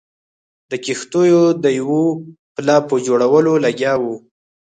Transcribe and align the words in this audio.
د 0.69 0.71
کښتیو 0.85 1.43
د 1.63 1.65
یوه 1.79 2.03
پله 2.55 2.75
په 2.87 2.95
جوړولو 3.07 3.53
لګیا 3.65 3.93
وو. 4.01 4.15